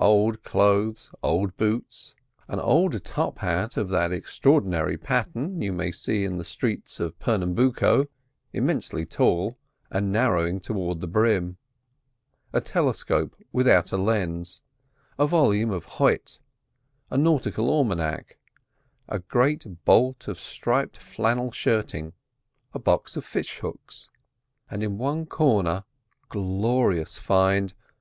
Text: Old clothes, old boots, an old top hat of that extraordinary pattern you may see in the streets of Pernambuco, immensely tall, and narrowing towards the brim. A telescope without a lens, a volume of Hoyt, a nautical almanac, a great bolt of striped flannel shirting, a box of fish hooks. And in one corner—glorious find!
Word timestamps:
Old 0.00 0.42
clothes, 0.42 1.12
old 1.22 1.56
boots, 1.56 2.16
an 2.48 2.58
old 2.58 3.04
top 3.04 3.38
hat 3.38 3.76
of 3.76 3.88
that 3.90 4.10
extraordinary 4.10 4.98
pattern 4.98 5.62
you 5.62 5.72
may 5.72 5.92
see 5.92 6.24
in 6.24 6.38
the 6.38 6.42
streets 6.44 6.98
of 6.98 7.16
Pernambuco, 7.20 8.06
immensely 8.52 9.06
tall, 9.06 9.56
and 9.88 10.10
narrowing 10.10 10.58
towards 10.58 11.00
the 11.00 11.06
brim. 11.06 11.58
A 12.52 12.60
telescope 12.60 13.36
without 13.52 13.92
a 13.92 13.96
lens, 13.96 14.60
a 15.20 15.26
volume 15.28 15.70
of 15.70 15.84
Hoyt, 15.84 16.40
a 17.08 17.16
nautical 17.16 17.70
almanac, 17.70 18.38
a 19.08 19.20
great 19.20 19.84
bolt 19.84 20.26
of 20.26 20.36
striped 20.36 20.96
flannel 20.96 21.52
shirting, 21.52 22.12
a 22.74 22.80
box 22.80 23.16
of 23.16 23.24
fish 23.24 23.58
hooks. 23.60 24.08
And 24.68 24.82
in 24.82 24.98
one 24.98 25.26
corner—glorious 25.26 27.18
find! 27.18 27.72